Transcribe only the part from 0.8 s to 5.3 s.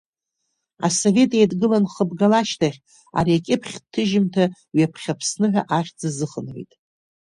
Асовет Еидгыла анхыбгала ашьҭахь, ари акьыԥхьтә ҭыжьымҭа ҩаԥхьа